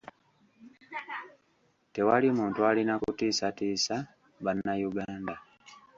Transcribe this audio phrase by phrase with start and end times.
[1.93, 3.95] Tewali muntu alina kutiisatiisa
[4.43, 5.35] bannayuganda.